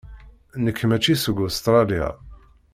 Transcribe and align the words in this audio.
Nekk 0.63 0.79
mačči 0.89 1.15
seg 1.17 1.37
Ustṛalya. 1.45 2.07